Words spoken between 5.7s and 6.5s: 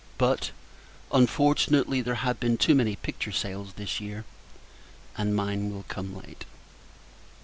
will come late.